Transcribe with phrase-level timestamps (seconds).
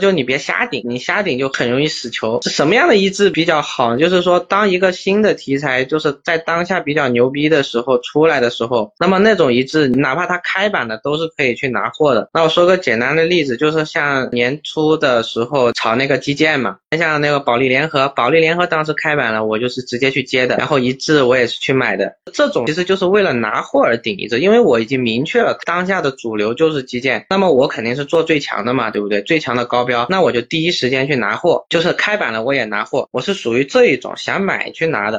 [0.00, 2.40] 就你别瞎顶，你瞎顶就很容易死球。
[2.42, 3.96] 是什么样的一致比较好？
[3.96, 12.28] 就是说，当一个新的题材就是在当下比较牛逼的时候出来的时候，那么那种一致，哪怕它开板的都是可以去拿货的。
[12.32, 22.16] 那我说个简单的例子，就是像年初的时候炒那个基建嘛，像那个保利联合，保利联合当时开板了，我就是直接去接的，然后一致我也是去买的。
[22.32, 29.20] 这种其实就是为了拿货而顶一致，因为我已经明确了当下的主流就是基建，那么我肯定是做最强的嘛，对不对？
[29.22, 35.18] 最强的高标，那我就第一时间去拿货，就是开板了我也拿货，我是属于这一种想买去拿的。